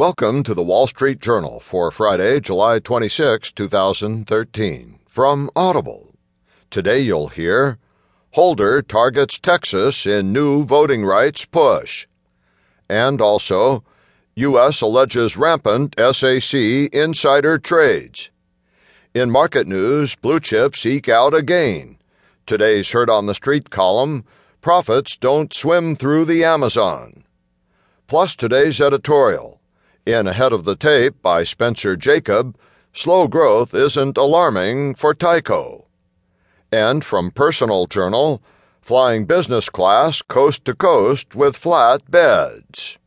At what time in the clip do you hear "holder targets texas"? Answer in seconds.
8.30-10.06